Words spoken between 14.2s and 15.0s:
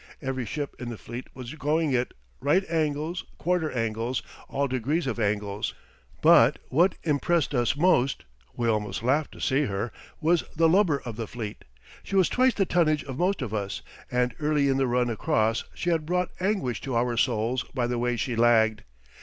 early in the